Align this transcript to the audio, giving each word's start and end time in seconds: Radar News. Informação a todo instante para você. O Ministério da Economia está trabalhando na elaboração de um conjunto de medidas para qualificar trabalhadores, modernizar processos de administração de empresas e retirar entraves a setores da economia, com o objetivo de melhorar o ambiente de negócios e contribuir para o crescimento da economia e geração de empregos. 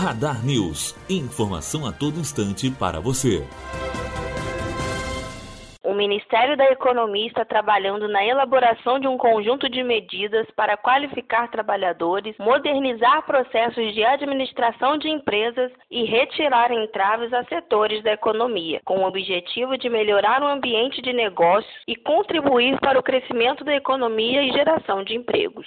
Radar 0.00 0.42
News. 0.42 0.96
Informação 1.10 1.84
a 1.86 1.92
todo 1.92 2.18
instante 2.18 2.70
para 2.70 3.00
você. 3.00 3.46
O 5.84 5.92
Ministério 5.92 6.56
da 6.56 6.64
Economia 6.72 7.26
está 7.26 7.44
trabalhando 7.44 8.08
na 8.08 8.24
elaboração 8.24 8.98
de 8.98 9.06
um 9.06 9.18
conjunto 9.18 9.68
de 9.68 9.82
medidas 9.82 10.46
para 10.56 10.78
qualificar 10.78 11.50
trabalhadores, 11.50 12.34
modernizar 12.38 13.26
processos 13.26 13.92
de 13.92 14.02
administração 14.02 14.96
de 14.96 15.10
empresas 15.10 15.70
e 15.90 16.06
retirar 16.06 16.72
entraves 16.72 17.30
a 17.34 17.44
setores 17.44 18.02
da 18.02 18.14
economia, 18.14 18.80
com 18.86 19.00
o 19.00 19.06
objetivo 19.06 19.76
de 19.76 19.90
melhorar 19.90 20.42
o 20.42 20.48
ambiente 20.48 21.02
de 21.02 21.12
negócios 21.12 21.70
e 21.86 21.94
contribuir 21.94 22.80
para 22.80 22.98
o 22.98 23.02
crescimento 23.02 23.62
da 23.64 23.74
economia 23.74 24.42
e 24.44 24.52
geração 24.52 25.04
de 25.04 25.14
empregos. 25.14 25.66